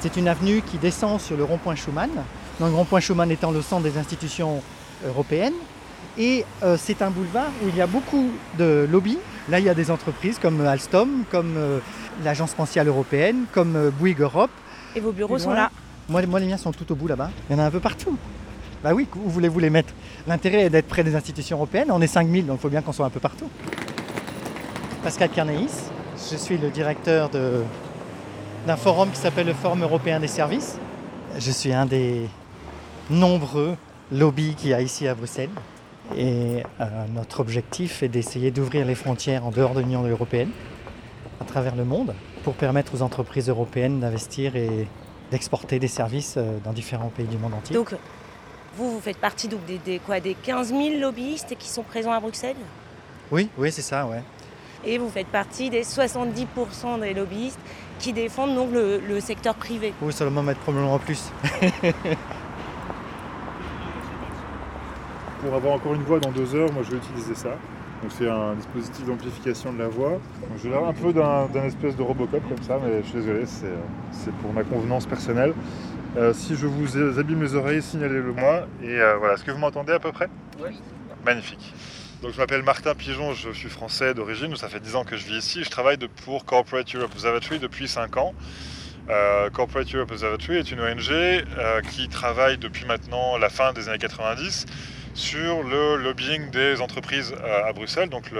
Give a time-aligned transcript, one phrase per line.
[0.00, 2.10] C'est une avenue qui descend sur le rond-point Schumann.
[2.58, 4.62] Donc, le rond-point Schumann étant le centre des institutions
[5.06, 5.54] européennes.
[6.18, 9.18] Et euh, c'est un boulevard où il y a beaucoup de lobbies.
[9.48, 11.78] Là, il y a des entreprises comme Alstom, comme euh,
[12.24, 14.50] l'Agence spatiale européenne, comme euh, Bouygues Europe.
[14.96, 15.70] Et vos bureaux sont là
[16.08, 17.30] Moi, moi, les miens sont tout au bout là-bas.
[17.48, 18.16] Il y en a un peu partout.
[18.82, 19.92] Bah oui, où voulez-vous les mettre?
[20.26, 21.88] L'intérêt est d'être près des institutions européennes.
[21.90, 23.48] On est 5000, donc il faut bien qu'on soit un peu partout.
[25.02, 25.68] Pascal Carneis,
[26.30, 27.62] je suis le directeur de-
[28.66, 30.78] d'un forum qui s'appelle le Forum européen des services.
[31.38, 32.28] Je suis un des
[33.08, 33.76] nombreux
[34.12, 35.50] lobbies qu'il y a ici à Bruxelles.
[36.16, 36.84] Et euh,
[37.14, 40.50] notre objectif est d'essayer d'ouvrir les frontières en dehors de l'Union européenne,
[41.40, 44.88] à travers le monde, pour permettre aux entreprises européennes d'investir et
[45.30, 47.74] d'exporter des services euh, dans différents pays du monde entier.
[47.76, 47.94] Donc,
[48.76, 52.12] vous, vous faites partie donc, des, des- quoi, des 15 000 lobbyistes qui sont présents
[52.12, 52.56] à Bruxelles?
[53.30, 54.22] Oui, oui, c'est ça, ouais.
[54.84, 57.60] et vous faites partie des 70% des lobbyistes
[58.00, 59.94] qui défendent donc le, le secteur privé.
[60.02, 61.30] Oui, ça va m'en mettre probablement plus.
[65.42, 67.50] Pour avoir encore une voix dans deux heures, moi je vais utiliser ça.
[68.02, 70.10] Donc c'est un dispositif d'amplification de la voix.
[70.12, 73.18] Donc, J'ai l'air un peu d'un d'un espèce de Robocop comme ça, mais je suis
[73.18, 73.66] désolé, c'est
[74.10, 75.52] c'est pour ma convenance personnelle.
[76.16, 78.66] Euh, si je vous abîme les oreilles, signalez-le moi.
[78.82, 80.28] Et euh, voilà, est-ce que vous m'entendez à peu près?
[80.62, 80.70] Oui.
[81.24, 81.74] Magnifique.
[82.22, 85.24] Donc je m'appelle Martin Pigeon, je suis français d'origine, ça fait 10 ans que je
[85.24, 85.64] vis ici.
[85.64, 88.34] Je travaille pour Corporate Europe Observatory depuis 5 ans.
[89.08, 93.88] Euh, Corporate Europe Observatory est une ONG euh, qui travaille depuis maintenant la fin des
[93.88, 94.66] années 90
[95.14, 98.30] sur le lobbying des entreprises euh, à Bruxelles, donc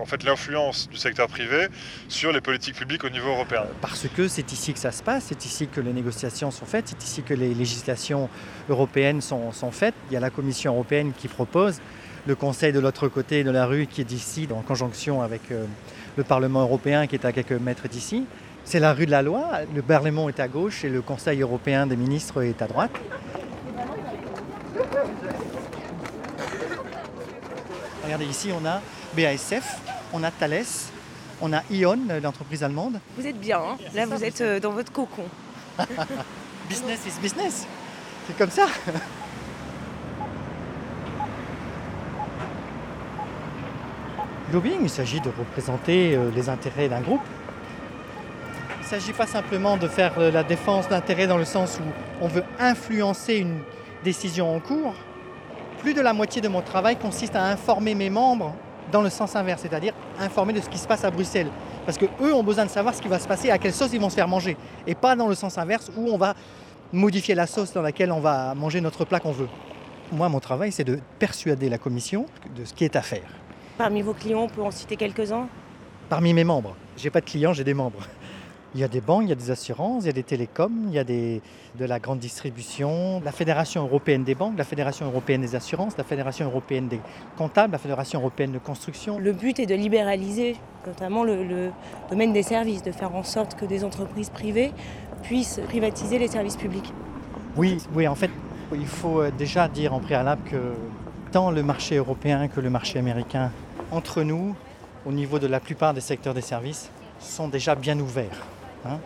[0.00, 1.66] en fait l'influence du secteur privé
[2.08, 3.64] sur les politiques publiques au niveau européen.
[3.80, 6.88] Parce que c'est ici que ça se passe, c'est ici que les négociations sont faites,
[6.88, 8.30] c'est ici que les législations
[8.68, 9.94] européennes sont faites.
[10.10, 11.80] Il y a la Commission européenne qui propose,
[12.26, 15.64] le Conseil de l'autre côté de la rue qui est d'ici, en conjonction avec euh,
[16.16, 18.26] le Parlement européen qui est à quelques mètres d'ici.
[18.64, 21.86] C'est la rue de la loi, le Parlement est à gauche et le Conseil européen
[21.86, 22.90] des ministres est à droite.
[28.04, 28.80] Regardez ici, on a
[29.16, 29.80] BASF,
[30.12, 30.64] on a Thales,
[31.40, 32.98] on a Ion, l'entreprise allemande.
[33.16, 35.24] Vous êtes bien, hein là vous êtes euh, dans votre cocon.
[36.68, 37.66] Business is business.
[38.26, 38.66] C'est comme ça.
[44.52, 47.22] Lobbying, il s'agit de représenter euh, les intérêts d'un groupe.
[48.78, 52.24] Il ne s'agit pas simplement de faire euh, la défense d'intérêts dans le sens où
[52.24, 53.58] on veut influencer une
[54.04, 54.94] décision en cours.
[55.80, 58.54] Plus de la moitié de mon travail consiste à informer mes membres
[58.92, 61.50] dans le sens inverse, c'est-à-dire informer de ce qui se passe à Bruxelles.
[61.84, 64.00] Parce qu'eux ont besoin de savoir ce qui va se passer, à quelle sauce ils
[64.00, 64.56] vont se faire manger.
[64.86, 66.34] Et pas dans le sens inverse où on va
[66.92, 69.48] modifier la sauce dans laquelle on va manger notre plat qu'on veut.
[70.12, 73.26] Moi, mon travail, c'est de persuader la commission de ce qui est à faire.
[73.78, 75.48] Parmi vos clients, on peut en citer quelques-uns?
[76.08, 78.00] Parmi mes membres, j'ai pas de clients, j'ai des membres.
[78.74, 80.88] Il y a des banques, il y a des assurances, il y a des télécoms,
[80.88, 81.40] il y a des,
[81.78, 86.04] de la grande distribution, la Fédération européenne des banques, la Fédération européenne des assurances, la
[86.04, 87.00] Fédération européenne des
[87.38, 89.18] comptables, la Fédération européenne de construction.
[89.18, 90.56] Le but est de libéraliser
[90.86, 91.70] notamment le, le
[92.10, 94.72] domaine des services, de faire en sorte que des entreprises privées
[95.22, 96.92] puissent privatiser les services publics.
[97.56, 98.30] Oui, oui, en fait,
[98.74, 100.74] il faut euh, déjà dire en préalable que
[101.32, 103.50] tant le marché européen que le marché américain,
[103.92, 104.54] entre nous,
[105.04, 108.44] au niveau de la plupart des secteurs des services, sont déjà bien ouverts.
[108.84, 108.98] hein.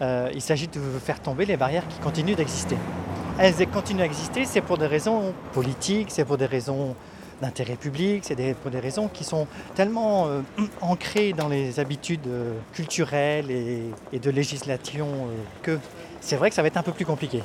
[0.00, 2.76] Euh, il s'agit de faire tomber les barrières qui continuent d'exister.
[3.38, 6.96] Elles continuent à exister, c'est pour des raisons politiques, c'est pour des raisons
[7.40, 10.40] d'intérêt public, c'est pour des raisons qui sont tellement euh,
[10.80, 15.06] ancrées dans les habitudes euh, culturelles et, de législation
[15.62, 15.78] que
[16.20, 17.42] c'est vrai que ça va être un peu plus compliqué.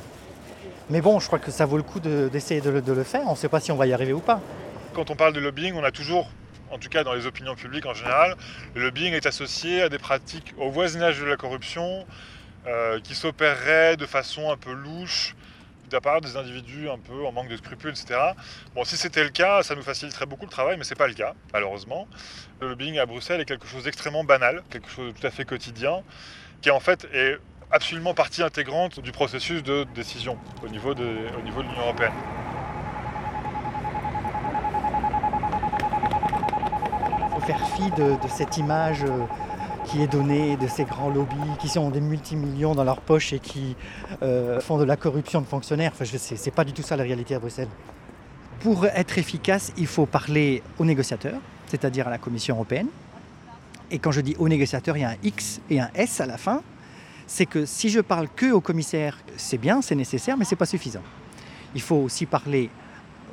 [0.90, 3.22] Mais bon, je crois que ça vaut le coup de- d'essayer de, de le faire.
[3.26, 4.40] On ne sait pas si on va y arriver ou pas.
[4.94, 6.28] Quand on parle de lobbying, on a toujours,
[6.70, 8.36] en tout cas dans les opinions publiques en général,
[8.74, 12.06] le lobbying est associé à des pratiques au voisinage de la corruption
[12.66, 15.34] euh, qui s'opéreraient de façon un peu louche
[15.88, 18.20] de part des individus un peu en manque de scrupules, etc.
[18.74, 21.14] Bon, si c'était le cas, ça nous faciliterait beaucoup le travail, mais c'est pas le
[21.14, 22.06] cas, malheureusement.
[22.60, 25.44] Le lobbying à Bruxelles est quelque chose d'extrêmement banal, quelque chose de tout à fait
[25.44, 26.02] quotidien,
[26.60, 27.38] qui en fait est
[27.70, 31.04] absolument partie intégrante du processus de décision au niveau de
[31.44, 32.12] l'Union européenne.
[37.40, 39.24] Faire fi de, cette image euh,
[39.84, 43.38] qui est donnée de ces grands lobbies qui ont des multimillions dans leur poche et
[43.38, 43.76] qui
[44.22, 45.92] euh, font de la corruption de fonctionnaires.
[45.94, 47.68] Enfin, c'est pas du tout ça la réalité à Bruxelles.
[48.60, 52.88] Pour être efficace, il faut parler aux négociateurs, c'est-à-dire à la Commission européenne.
[53.90, 56.26] Et quand je dis aux négociateurs, il y a un X et un S à
[56.26, 56.62] la fin.
[57.26, 60.66] C'est que si je parle que aux commissaires, c'est bien, c'est nécessaire, mais c'est pas
[60.66, 61.02] suffisant.
[61.74, 62.70] Il faut aussi parler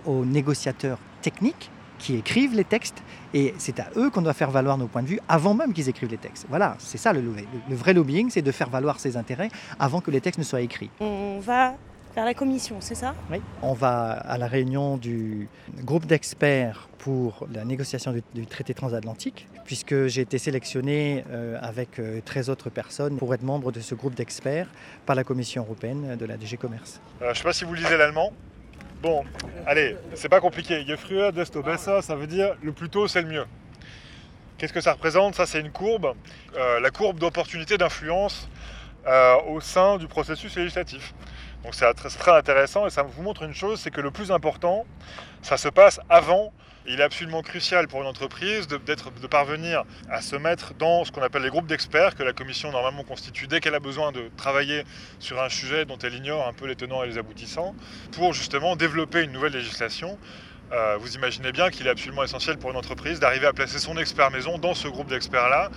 [0.05, 3.01] aux négociateurs techniques qui écrivent les textes
[3.33, 5.89] et c'est à eux qu'on doit faire valoir nos points de vue avant même qu'ils
[5.89, 6.45] écrivent les textes.
[6.49, 9.49] Voilà, c'est ça le, le vrai lobbying, c'est de faire valoir ses intérêts
[9.79, 10.89] avant que les textes ne soient écrits.
[10.99, 11.75] On va
[12.15, 13.13] vers la commission, c'est ça?
[13.29, 15.49] Oui, on va à la réunion du
[15.83, 22.49] groupe d'experts pour la négociation du, traité transatlantique, puisque j'ai été sélectionné euh, avec 13
[22.49, 24.69] euh, autres personnes pour être membre de ce groupe d'experts
[25.05, 27.01] par la Commission européenne de la DG Commerce.
[27.21, 28.31] Euh, je ne sais pas si vous lisez l'allemand.
[29.05, 29.23] Bon,
[29.67, 30.83] allez, c'est pas compliqué.
[30.87, 33.45] Je früher, desto besser, ça veut dire le plus tôt, c'est le mieux.
[34.57, 35.35] Qu'est-ce que ça représente?
[35.35, 36.15] Ça, c'est une courbe,
[36.55, 38.49] la courbe d'opportunité d'influence
[39.47, 41.13] au sein du processus législatif.
[41.63, 44.87] Donc c'est très, intéressant et ça vous montre une chose, c'est que le plus important,
[45.43, 46.51] ça se passe avant.
[46.87, 51.11] Il est absolument crucial pour une entreprise de, de parvenir à se mettre dans ce
[51.11, 54.29] qu'on appelle les groupes d'experts que la commission normalement constitue dès qu'elle a besoin de
[54.37, 54.83] travailler
[55.17, 57.73] sur un sujet dont elle ignore un peu les tenants et les aboutissants,
[58.11, 60.19] pour justement développer une nouvelle législation.
[60.73, 63.97] Euh, vous imaginez bien qu'il est absolument essentiel pour une entreprise d'arriver à placer son
[63.97, 65.71] expert maison dans ce groupe d'experts-là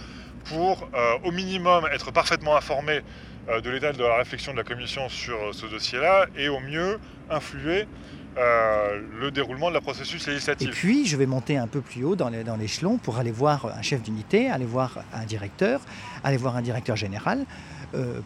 [0.44, 3.00] pour euh, au minimum être parfaitement informé
[3.48, 7.00] euh, de l'état de la réflexion de la Commission sur ce dossier-là et au mieux
[7.30, 7.86] influer
[8.36, 10.68] euh, le déroulement de la processus législatif.
[10.68, 13.82] Et puis, je vais monter un peu plus haut dans l'échelon pour aller voir un
[13.82, 15.80] chef d'unité, aller voir un directeur,
[16.24, 17.44] aller voir un directeur général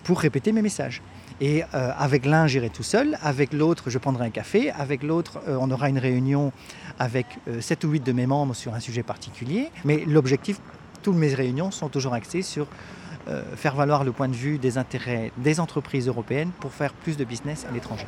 [0.02, 1.02] pour répéter mes messages.
[1.40, 5.70] Et avec l'un, j'irai tout seul, avec l'autre, je prendrai un café, avec l'autre, on
[5.70, 6.52] aura une réunion
[6.98, 7.26] avec
[7.60, 9.70] 7 ou 8 de mes membres sur un sujet particulier.
[9.84, 10.58] Mais l'objectif,
[11.02, 12.66] toutes mes réunions sont toujours axées sur
[13.28, 17.16] euh, faire valoir le point de vue des intérêts des entreprises européennes pour faire plus
[17.16, 18.06] de business à l'étranger.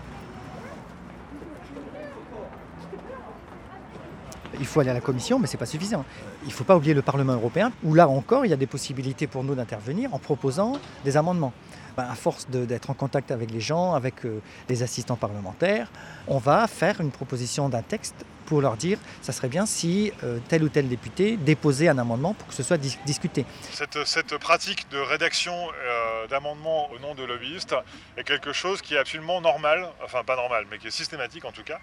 [4.59, 6.05] Il faut aller à la Commission, mais ce n'est pas suffisant.
[6.43, 8.67] Il ne faut pas oublier le Parlement européen, où là encore, il y a des
[8.67, 10.75] possibilités pour nous d'intervenir en proposant
[11.05, 11.53] des amendements.
[11.97, 15.89] Ben, à force d'être en contact avec les gens, avec euh, les assistants parlementaires,
[16.27, 20.39] on va faire une proposition d'un texte pour leur dire ça serait bien si euh,
[20.49, 23.47] tel ou tel député déposait un amendement pour que ce soit discuté.
[23.71, 27.77] Cette, pratique de rédaction euh, d'amendements au nom de lobbyistes
[28.17, 31.53] est quelque chose qui est absolument normal, enfin pas normal, mais qui est systématique en
[31.53, 31.79] tout cas,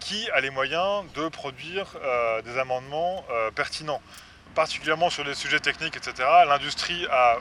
[0.00, 1.86] qui a les moyens de produire
[2.44, 3.24] des amendements
[3.54, 4.02] pertinents
[4.54, 7.38] particulièrement sur les sujets techniques, etc., l'industrie a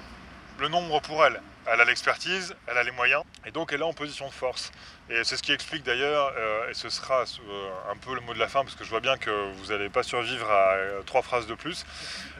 [0.60, 1.42] le nombre pour elle.
[1.68, 4.72] Elle a l'expertise, elle a les moyens, et donc elle est en position de force.
[5.10, 8.34] Et c'est ce qui explique d'ailleurs, euh, et ce sera euh, un peu le mot
[8.34, 11.02] de la fin, parce que je vois bien que vous n'allez pas survivre à euh,
[11.04, 11.86] trois phrases de plus.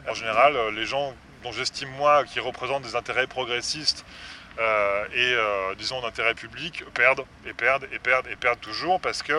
[0.08, 1.14] En général, les gens
[1.44, 4.04] dont j'estime moi qui représentent des intérêts progressistes
[5.14, 5.34] et
[5.78, 9.32] disons d'intérêt public perdent et perdent et perdent et perdent toujours parce que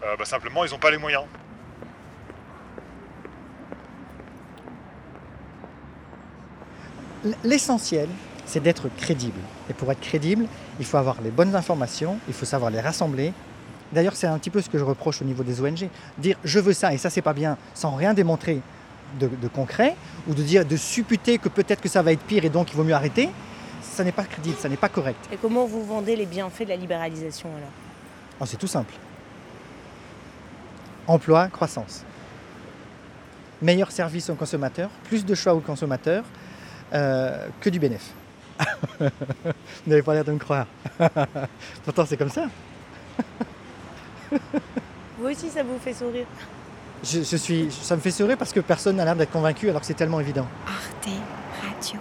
[0.00, 1.24] bah, simplement ils n'ont pas les moyens.
[7.44, 8.08] L'essentiel,
[8.46, 9.40] c'est d'être crédible.
[9.70, 10.46] Et pour être crédible,
[10.78, 13.32] il faut avoir les bonnes informations, il faut savoir les rassembler.
[13.92, 15.88] D'ailleurs, c'est un petit peu ce que je reproche au niveau des ONG.
[16.18, 18.60] Dire je veux ça et ça c'est pas bien sans rien démontrer
[19.18, 19.94] de, concret,
[20.26, 22.76] ou de dire de supputer que peut-être que ça va être pire et donc il
[22.76, 23.28] vaut mieux arrêter,
[23.82, 25.18] ça n'est pas crédible, ça n'est pas correct.
[25.30, 27.68] Et comment vous vendez les bienfaits de la libéralisation alors?
[28.40, 28.94] Oh, C'est tout simple.
[31.06, 32.04] Emploi, croissance.
[33.60, 36.24] Meilleur service aux consommateurs, plus de choix aux consommateurs,
[36.94, 38.12] euh, que du bénéfice.
[39.00, 39.10] Vous
[39.86, 40.66] n'avez pas l'air de me croire.
[41.84, 42.46] Pourtant, c'est comme ça.
[45.18, 46.26] vous aussi, ça vous fait sourire.
[47.04, 49.86] Je, suis, ça me fait sourire parce que personne n'a l'air d'être convaincu alors que
[49.86, 50.46] c'est tellement évident.
[50.66, 51.08] Arte
[51.60, 52.00] Radio.